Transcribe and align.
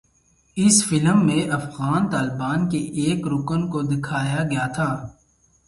اس 0.57 0.75
film 0.87 1.25
میں 1.25 1.43
Afghan 1.51 2.09
Taliban 2.11 2.67
کے 2.69 2.77
ایک 3.01 3.27
رکن 3.27 3.69
کو 3.71 3.81
دکھایا 3.91 4.43
گیا 4.51 4.67
تھا 4.75 4.89